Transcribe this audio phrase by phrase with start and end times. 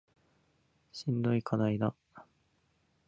[0.91, 1.93] しんどい課題だ